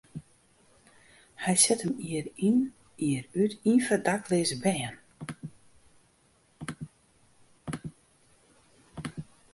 Hy 1.43 1.53
set 1.63 1.81
him 1.85 1.95
jier 2.07 2.27
yn 2.47 2.57
jier 3.03 3.25
út 3.41 3.53
yn 3.69 3.79
foar 3.85 4.01
dakleaze 4.07 4.57
bern. 4.63 4.95